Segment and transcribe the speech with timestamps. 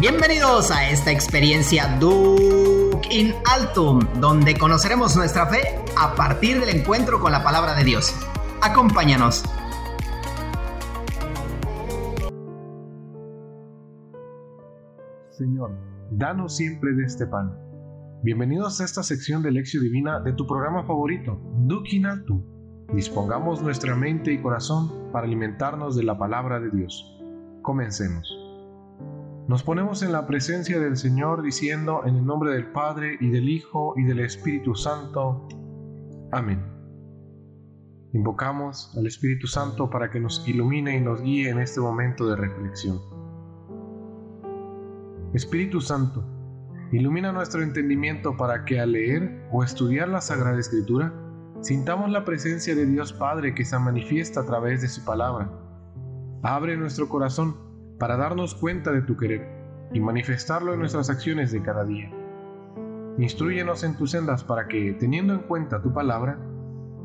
[0.00, 5.60] Bienvenidos a esta experiencia Duke in Altum, donde conoceremos nuestra fe
[5.98, 8.14] a partir del encuentro con la palabra de Dios.
[8.62, 9.42] Acompáñanos.
[15.30, 15.72] Señor,
[16.12, 17.58] danos siempre de este pan.
[18.22, 22.44] Bienvenidos a esta sección de Lección Divina de tu programa favorito, Duke in Altum.
[22.94, 27.04] Dispongamos nuestra mente y corazón para alimentarnos de la palabra de Dios.
[27.62, 28.37] Comencemos.
[29.48, 33.48] Nos ponemos en la presencia del Señor diciendo en el nombre del Padre y del
[33.48, 35.48] Hijo y del Espíritu Santo.
[36.32, 36.62] Amén.
[38.12, 42.36] Invocamos al Espíritu Santo para que nos ilumine y nos guíe en este momento de
[42.36, 43.00] reflexión.
[45.32, 46.26] Espíritu Santo,
[46.92, 51.14] ilumina nuestro entendimiento para que al leer o estudiar la Sagrada Escritura,
[51.62, 55.50] sintamos la presencia de Dios Padre que se manifiesta a través de su palabra.
[56.42, 57.67] Abre nuestro corazón
[57.98, 59.46] para darnos cuenta de tu querer
[59.92, 62.10] y manifestarlo en nuestras acciones de cada día.
[63.18, 66.38] Instruyenos en tus sendas para que, teniendo en cuenta tu palabra,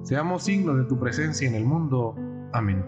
[0.03, 2.15] seamos signo de tu presencia en el mundo.
[2.51, 2.85] Amén.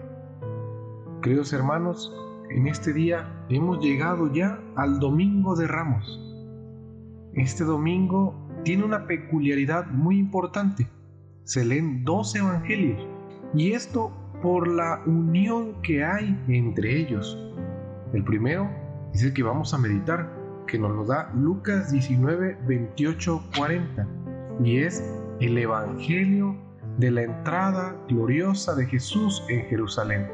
[1.22, 2.14] Queridos hermanos,
[2.50, 6.22] en este día hemos llegado ya al Domingo de Ramos.
[7.34, 10.88] Este domingo tiene una peculiaridad muy importante.
[11.42, 13.04] Se leen dos evangelios
[13.54, 17.36] y esto por la unión que hay entre ellos.
[18.12, 18.70] El primero
[19.12, 20.30] es el que vamos a meditar,
[20.66, 24.06] que nos lo da Lucas 19, 28, 40,
[24.62, 25.02] y es
[25.40, 26.56] el Evangelio
[26.98, 30.28] de la entrada gloriosa de Jesús en Jerusalén.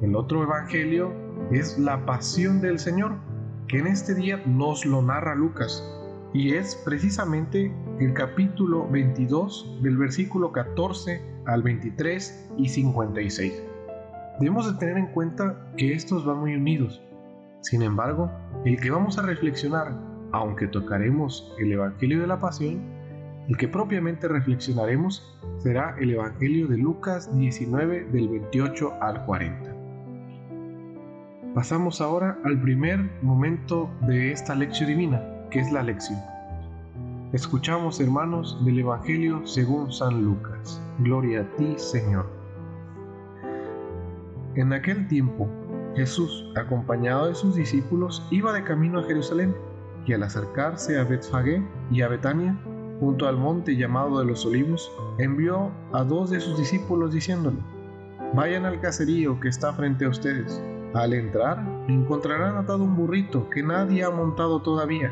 [0.00, 1.12] El otro Evangelio
[1.50, 3.16] es la pasión del Señor,
[3.68, 5.84] que en este día nos lo narra Lucas,
[6.32, 13.71] y es precisamente el capítulo 22 del versículo 14 al 23 y 56.
[14.38, 17.02] Debemos de tener en cuenta que estos van muy unidos.
[17.60, 18.30] Sin embargo,
[18.64, 19.92] el que vamos a reflexionar,
[20.32, 22.80] aunque tocaremos el Evangelio de la Pasión,
[23.48, 29.72] el que propiamente reflexionaremos será el Evangelio de Lucas 19 del 28 al 40.
[31.54, 36.18] Pasamos ahora al primer momento de esta lección divina, que es la lección.
[37.32, 40.80] Escuchamos, hermanos, del Evangelio según San Lucas.
[40.98, 42.41] Gloria a ti, Señor.
[44.54, 45.48] En aquel tiempo,
[45.96, 49.56] Jesús, acompañado de sus discípulos, iba de camino a Jerusalén,
[50.04, 52.58] y al acercarse a Betfagé y a Betania,
[53.00, 57.56] junto al monte llamado de los olivos, envió a dos de sus discípulos diciéndole,
[58.34, 60.62] Vayan al caserío que está frente a ustedes.
[60.92, 61.58] Al entrar,
[61.88, 65.10] encontrarán atado un burrito que nadie ha montado todavía.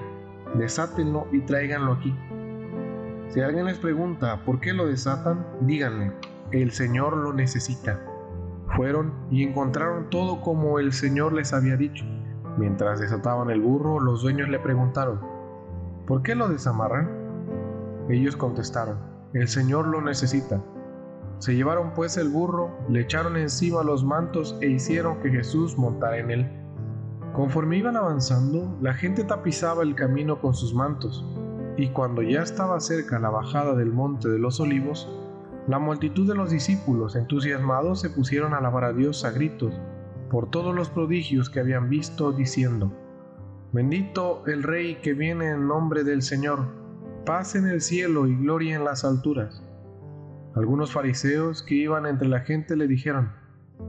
[0.55, 2.15] Desátenlo y tráiganlo aquí.
[3.29, 6.13] Si alguien les pregunta por qué lo desatan, díganle,
[6.53, 8.10] el Señor lo necesita
[9.31, 12.05] y encontraron todo como el Señor les había dicho.
[12.57, 15.21] Mientras desataban el burro, los dueños le preguntaron,
[16.07, 17.09] ¿por qué lo desamarran?
[18.09, 18.99] Ellos contestaron,
[19.35, 20.63] el Señor lo necesita.
[21.39, 26.19] Se llevaron pues el burro, le echaron encima los mantos e hicieron que Jesús montara
[26.19, 26.51] en él.
[27.35, 31.25] Conforme iban avanzando, la gente tapizaba el camino con sus mantos,
[31.77, 35.09] y cuando ya estaba cerca la bajada del monte de los olivos,
[35.69, 39.75] la multitud de los discípulos entusiasmados se pusieron a alabar a Dios a gritos
[40.31, 42.93] por todos los prodigios que habían visto, diciendo,
[43.73, 46.67] Bendito el Rey que viene en nombre del Señor,
[47.25, 49.63] paz en el cielo y gloria en las alturas.
[50.55, 53.33] Algunos fariseos que iban entre la gente le dijeron,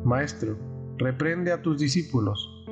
[0.04, 0.58] Maestro,
[0.98, 2.66] reprende a tus discípulos.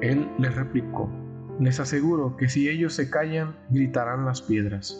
[0.00, 1.10] Él les replicó,
[1.58, 4.96] les aseguro que si ellos se callan, gritarán las piedras.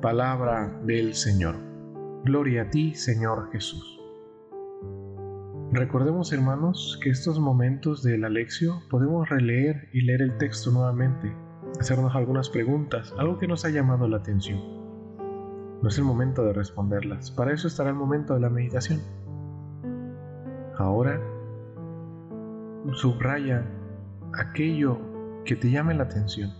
[0.00, 1.67] Palabra del Señor.
[2.24, 4.00] Gloria a ti, Señor Jesús.
[5.70, 11.32] Recordemos, hermanos, que estos momentos de la lección podemos releer y leer el texto nuevamente,
[11.78, 14.58] hacernos algunas preguntas, algo que nos ha llamado la atención.
[15.80, 19.00] No es el momento de responderlas, para eso estará el momento de la meditación.
[20.76, 21.20] Ahora,
[22.94, 23.64] subraya
[24.34, 24.98] aquello
[25.44, 26.50] que te llame la atención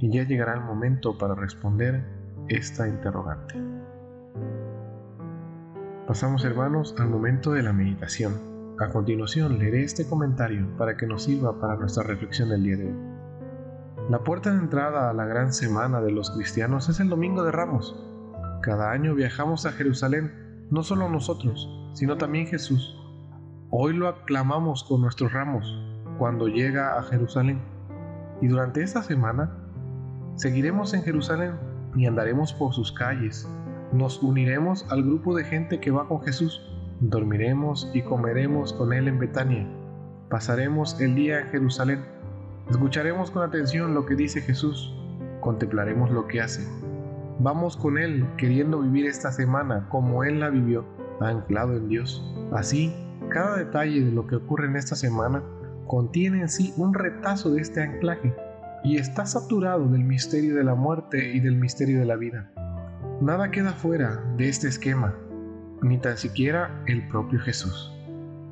[0.00, 2.04] y ya llegará el momento para responder
[2.48, 3.75] esta interrogante.
[6.06, 8.76] Pasamos hermanos al momento de la meditación.
[8.78, 12.86] A continuación leeré este comentario para que nos sirva para nuestra reflexión del día de
[12.86, 14.06] hoy.
[14.08, 17.50] La puerta de entrada a la gran semana de los cristianos es el Domingo de
[17.50, 18.00] Ramos.
[18.62, 22.96] Cada año viajamos a Jerusalén, no solo nosotros, sino también Jesús.
[23.70, 25.66] Hoy lo aclamamos con nuestros ramos
[26.18, 27.60] cuando llega a Jerusalén.
[28.40, 29.58] Y durante esta semana
[30.36, 31.54] seguiremos en Jerusalén
[31.96, 33.48] y andaremos por sus calles,
[33.96, 36.60] nos uniremos al grupo de gente que va con Jesús.
[37.00, 39.66] Dormiremos y comeremos con Él en Betania.
[40.28, 42.04] Pasaremos el día en Jerusalén.
[42.70, 44.92] Escucharemos con atención lo que dice Jesús,
[45.40, 46.66] contemplaremos lo que hace.
[47.38, 50.84] Vamos con Él queriendo vivir esta semana como Él la vivió,
[51.20, 52.24] anclado en Dios.
[52.52, 52.94] Así,
[53.28, 55.42] cada detalle de lo que ocurre en esta semana
[55.86, 58.34] contiene en sí un retazo de este anclaje
[58.82, 62.50] y está saturado del misterio de la muerte y del misterio de la vida.
[63.20, 65.14] Nada queda fuera de este esquema,
[65.80, 67.90] ni tan siquiera el propio Jesús.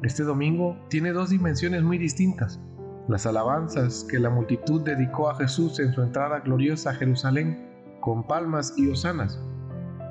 [0.02, 2.58] Este domingo tiene dos dimensiones muy distintas.
[3.06, 7.68] Las alabanzas que la multitud dedicó a Jesús en su entrada gloriosa a Jerusalén,
[8.00, 9.38] con palmas y hosanas,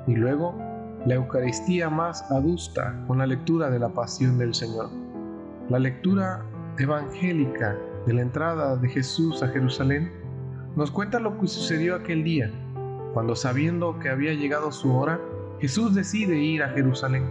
[0.06, 0.56] y luego
[1.04, 4.88] la Eucaristía más adusta con la lectura de la pasión del Señor.
[5.68, 6.46] La lectura
[6.78, 10.12] evangélica de la entrada de Jesús a Jerusalén
[10.76, 12.52] nos cuenta lo que sucedió aquel día,
[13.14, 15.20] cuando sabiendo que había llegado su hora,
[15.60, 17.24] Jesús decide ir a Jerusalén.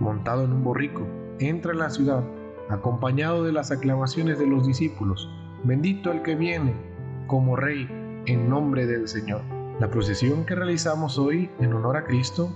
[0.00, 1.06] Montado en un borrico,
[1.38, 2.24] entra en la ciudad,
[2.70, 5.30] acompañado de las aclamaciones de los discípulos.
[5.64, 6.74] Bendito el que viene
[7.26, 7.86] como rey
[8.24, 9.42] en nombre del Señor.
[9.80, 12.50] La procesión que realizamos hoy en honor a Cristo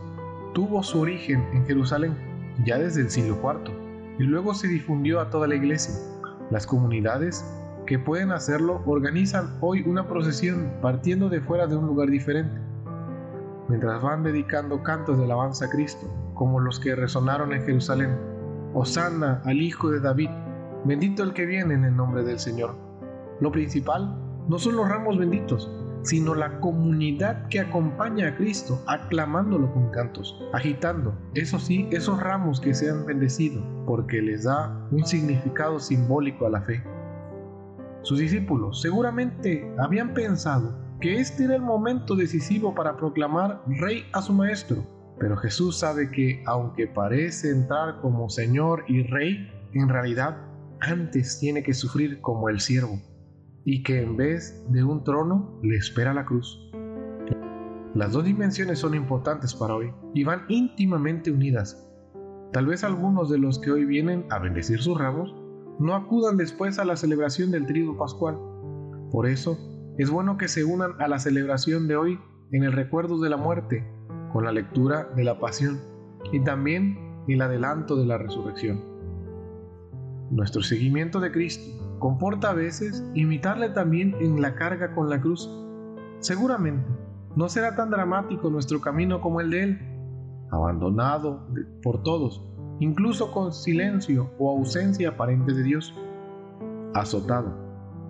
[0.54, 2.16] tuvo su origen en Jerusalén
[2.64, 3.74] ya desde el siglo IV
[4.18, 5.94] y luego se difundió a toda la iglesia.
[6.50, 7.44] Las comunidades
[7.86, 12.60] que pueden hacerlo organizan hoy una procesión partiendo de fuera de un lugar diferente,
[13.68, 18.10] mientras van dedicando cantos de alabanza a Cristo, como los que resonaron en Jerusalén.
[18.74, 20.30] Hosanna al Hijo de David,
[20.84, 22.74] bendito el que viene en el nombre del Señor.
[23.40, 24.18] Lo principal
[24.48, 25.70] no son los ramos benditos,
[26.02, 32.60] sino la comunidad que acompaña a Cristo, aclamándolo con cantos, agitando, eso sí, esos ramos
[32.60, 36.82] que se han bendecido, porque les da un significado simbólico a la fe.
[38.06, 44.22] Sus discípulos seguramente habían pensado que este era el momento decisivo para proclamar rey a
[44.22, 44.86] su maestro,
[45.18, 50.36] pero Jesús sabe que aunque parece entrar como Señor y Rey, en realidad
[50.78, 53.02] antes tiene que sufrir como el siervo
[53.64, 56.70] y que en vez de un trono le espera la cruz.
[57.92, 61.84] Las dos dimensiones son importantes para hoy y van íntimamente unidas.
[62.52, 65.34] Tal vez algunos de los que hoy vienen a bendecir sus ramos
[65.78, 68.38] no acudan después a la celebración del trigo pascual.
[69.10, 69.58] Por eso,
[69.98, 72.20] es bueno que se unan a la celebración de hoy
[72.52, 73.86] en el recuerdo de la muerte,
[74.32, 75.80] con la lectura de la pasión
[76.32, 78.82] y también el adelanto de la resurrección.
[80.30, 85.48] Nuestro seguimiento de Cristo comporta a veces imitarle también en la carga con la cruz.
[86.20, 86.86] Seguramente
[87.36, 89.78] no será tan dramático nuestro camino como el de Él,
[90.50, 91.46] abandonado
[91.82, 92.42] por todos,
[92.80, 95.94] incluso con silencio o ausencia aparente de Dios,
[96.94, 97.54] azotado,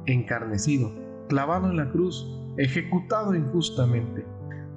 [0.06, 0.92] encarnecido,
[1.28, 2.26] clavado en la cruz,
[2.56, 4.24] ejecutado injustamente.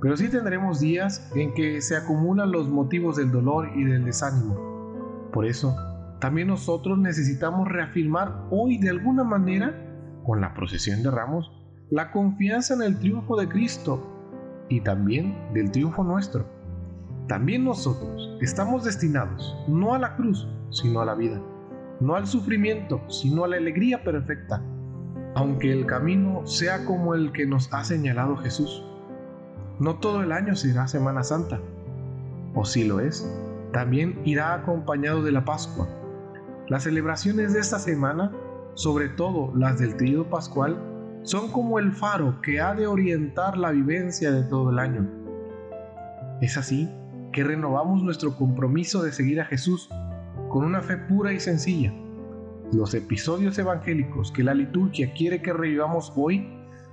[0.02, 5.30] Pero sí tendremos días en que se acumulan los motivos del dolor y del desánimo.
[5.34, 5.76] Por eso,
[6.20, 9.74] también nosotros necesitamos reafirmar hoy de alguna manera,
[10.24, 11.52] con la procesión de ramos,
[11.90, 16.46] la confianza en el triunfo de Cristo y también del triunfo nuestro.
[17.30, 21.40] También nosotros estamos destinados no a la cruz, sino a la vida,
[22.00, 24.64] no al sufrimiento, sino a la alegría perfecta,
[25.36, 28.84] aunque el camino sea como el que nos ha señalado Jesús.
[29.80, 31.60] No todo el año será Semana Santa,
[32.56, 33.32] o si lo es,
[33.74, 35.88] también irá acompañado de la Pascua
[36.68, 38.32] las celebraciones de esta semana,
[38.74, 40.80] sobre todo las del trío pascual,
[41.22, 45.08] son como el faro que ha de orientar la vivencia de todo el año.
[46.42, 46.90] Es así
[47.40, 49.90] que renovamos nuestro compromiso de seguir a Jesús
[50.50, 51.94] con una fe pura y sencilla.
[52.74, 56.46] Los episodios evangélicos que la liturgia quiere que revivamos hoy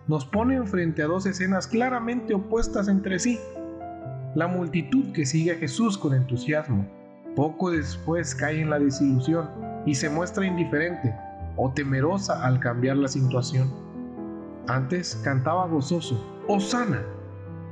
[0.07, 3.41] nos ponen frente a dos escenas claramente opuestas entre sí.
[4.37, 6.87] La multitud que sigue a Jesús con entusiasmo,
[7.35, 9.49] poco después cae en la desilusión
[9.85, 11.13] y se muestra indiferente
[11.57, 13.69] o temerosa al cambiar la situación.
[14.69, 17.03] Antes cantaba gozoso, Osana,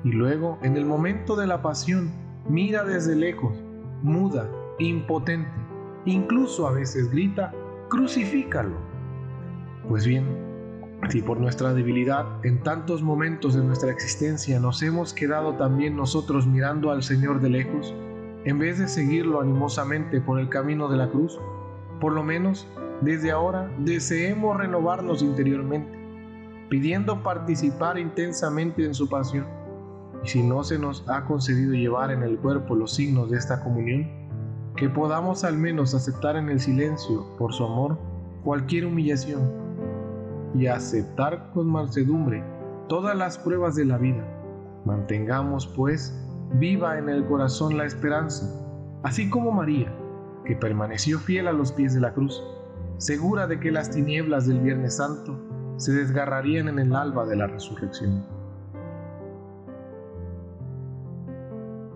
[0.03, 3.55] y luego, en el momento de la pasión, mira desde lejos,
[4.03, 5.51] muda, impotente,
[6.05, 7.53] incluso a veces grita,
[7.89, 8.77] crucifícalo.
[9.89, 10.25] Pues bien,
[11.09, 16.47] si por nuestra debilidad en tantos momentos de nuestra existencia nos hemos quedado también nosotros
[16.47, 17.95] mirando al Señor de lejos,
[18.45, 21.39] en vez de seguirlo animosamente por el camino de la cruz,
[22.01, 22.67] por lo menos
[23.01, 25.99] desde ahora deseemos renovarnos interiormente,
[26.69, 29.47] pidiendo participar intensamente en su pasión.
[30.25, 33.63] Y si no se nos ha concedido llevar en el cuerpo los signos de esta
[33.63, 34.09] comunión,
[34.77, 37.99] que podamos al menos aceptar en el silencio, por su amor,
[38.43, 39.43] cualquier humillación
[40.55, 42.43] y aceptar con mansedumbre
[42.89, 44.25] todas las pruebas de la vida.
[44.85, 46.15] Mantengamos, pues,
[46.55, 48.47] viva en el corazón la esperanza,
[49.03, 49.93] así como María
[50.45, 52.43] que permaneció fiel a los pies de la cruz,
[52.99, 55.39] segura de que las tinieblas del Viernes Santo
[55.77, 58.25] se desgarrarían en el alba de la resurrección.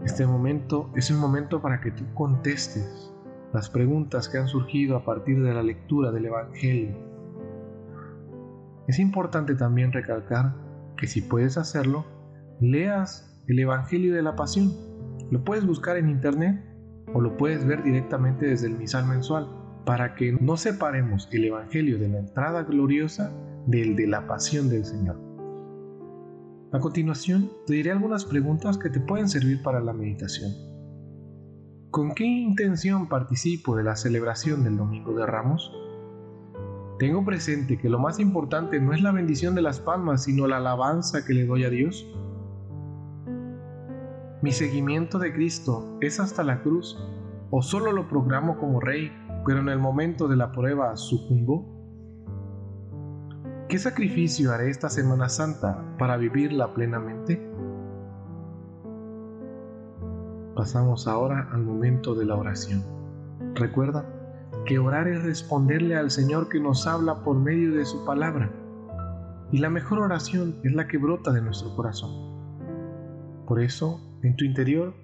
[0.09, 3.13] Este momento es un momento para que tú contestes
[3.53, 6.97] las preguntas que han surgido a partir de la lectura del Evangelio.
[8.89, 10.55] Es importante también recalcar
[10.97, 12.07] que si puedes hacerlo,
[12.59, 14.73] leas el Evangelio de la Pasión.
[15.31, 16.59] Lo puedes buscar en internet
[17.13, 19.47] o lo puedes ver directamente desde el misal mensual
[19.85, 23.31] para que no separemos el Evangelio de la entrada gloriosa
[23.67, 25.28] del de la pasión del Señor.
[26.71, 30.53] A continuación, te diré algunas preguntas que te pueden servir para la meditación.
[31.91, 35.73] ¿Con qué intención participo de la celebración del Domingo de Ramos?
[36.99, 40.59] Tengo presente que lo más importante no es la bendición de las palmas, sino la
[40.59, 42.07] alabanza que le doy a Dios.
[44.43, 46.99] ¿Mi seguimiento de Cristo es hasta la cruz
[47.51, 49.11] o solo lo programo como rey,
[49.47, 51.78] pero en el momento de la prueba sucumbo?
[53.69, 57.39] ¿Qué sacrificio haré esta Semana Santa para vivirla plenamente?
[60.57, 62.83] Pasamos ahora al momento de la oración.
[63.55, 64.07] Recuerda
[64.65, 68.51] que orar es responderle al Señor que nos habla por medio de su palabra.
[69.53, 72.11] Y la mejor oración es la que brota de nuestro corazón.
[73.47, 74.95] Por eso, en tu interior,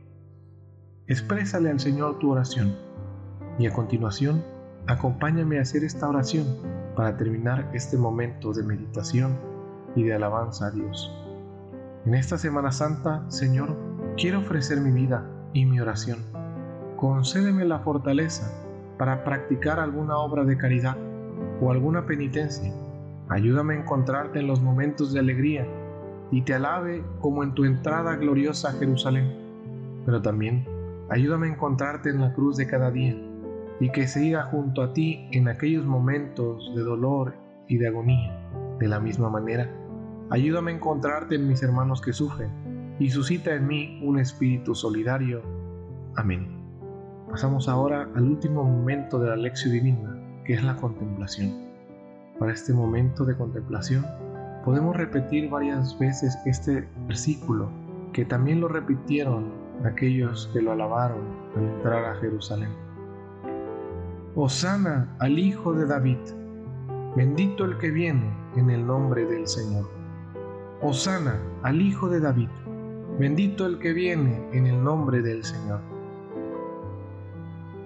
[1.06, 2.74] exprésale al Señor tu oración.
[3.58, 4.42] Y a continuación,
[4.86, 6.46] acompáñame a hacer esta oración
[6.94, 9.36] para terminar este momento de meditación
[9.96, 11.10] y de alabanza a Dios.
[12.06, 13.76] En esta Semana Santa, Señor,
[14.16, 16.18] quiero ofrecer mi vida y mi oración.
[16.96, 18.52] Concédeme la fortaleza
[18.98, 20.96] para practicar alguna obra de caridad
[21.60, 22.72] o alguna penitencia.
[23.28, 25.66] Ayúdame a encontrarte en los momentos de alegría
[26.30, 29.32] y te alabe como en tu entrada gloriosa a Jerusalén.
[30.04, 30.66] Pero también
[31.08, 33.16] ayúdame a encontrarte en la cruz de cada día
[33.80, 37.34] y que siga junto a ti en aquellos momentos de dolor
[37.68, 38.38] y de agonía.
[38.78, 39.70] De la misma manera,
[40.30, 42.50] ayúdame a encontrarte en mis hermanos que sufren
[42.98, 45.42] y suscita en mí un espíritu solidario.
[46.16, 46.48] Amén.
[47.30, 51.52] Pasamos ahora al último momento de la lección divina, que es la contemplación.
[52.38, 54.06] Para este momento de contemplación,
[54.64, 57.70] podemos repetir varias veces este versículo,
[58.12, 59.52] que también lo repitieron
[59.84, 61.22] aquellos que lo alabaron
[61.56, 62.70] al entrar a Jerusalén.
[64.36, 66.18] Osana al Hijo de David.
[67.14, 69.88] Bendito el que viene en el nombre del Señor.
[70.82, 72.48] Osana al Hijo de David.
[73.16, 75.78] Bendito el que viene en el nombre del Señor.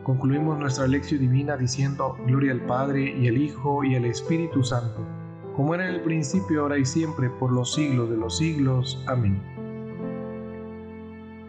[0.04, 5.06] Concluimos nuestra lección divina diciendo Gloria al Padre y al Hijo y al Espíritu Santo,
[5.54, 9.04] como era en el principio, ahora y siempre, por los siglos de los siglos.
[9.06, 9.38] Amén.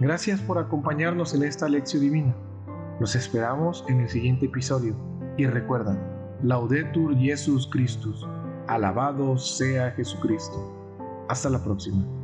[0.01, 2.35] Gracias por acompañarnos en esta lección divina.
[2.99, 4.93] Los esperamos en el siguiente episodio
[5.37, 5.97] y recuerda,
[6.43, 8.27] Laudetur Jesus Christus,
[8.67, 10.75] alabado sea Jesucristo.
[11.29, 12.18] Hasta la próxima.